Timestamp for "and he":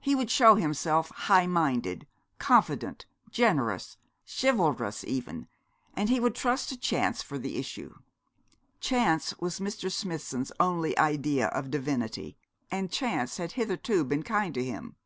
5.94-6.18